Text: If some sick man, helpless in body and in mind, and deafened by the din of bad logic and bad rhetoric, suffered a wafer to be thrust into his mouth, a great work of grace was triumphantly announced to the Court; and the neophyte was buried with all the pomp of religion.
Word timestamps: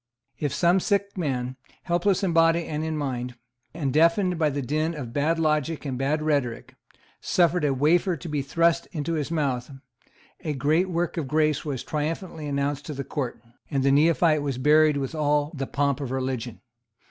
If 0.39 0.51
some 0.51 0.79
sick 0.79 1.15
man, 1.15 1.57
helpless 1.83 2.23
in 2.23 2.33
body 2.33 2.65
and 2.65 2.83
in 2.83 2.97
mind, 2.97 3.35
and 3.71 3.93
deafened 3.93 4.39
by 4.39 4.49
the 4.49 4.63
din 4.63 4.95
of 4.95 5.13
bad 5.13 5.37
logic 5.37 5.85
and 5.85 5.95
bad 5.95 6.23
rhetoric, 6.23 6.73
suffered 7.19 7.63
a 7.63 7.71
wafer 7.71 8.17
to 8.17 8.27
be 8.27 8.41
thrust 8.41 8.87
into 8.93 9.13
his 9.13 9.29
mouth, 9.29 9.69
a 10.39 10.53
great 10.53 10.89
work 10.89 11.17
of 11.17 11.27
grace 11.27 11.63
was 11.63 11.83
triumphantly 11.83 12.47
announced 12.47 12.87
to 12.87 12.95
the 12.95 13.03
Court; 13.03 13.43
and 13.69 13.83
the 13.83 13.91
neophyte 13.91 14.41
was 14.41 14.57
buried 14.57 14.97
with 14.97 15.13
all 15.13 15.51
the 15.55 15.67
pomp 15.67 16.01
of 16.01 16.09
religion. 16.09 16.61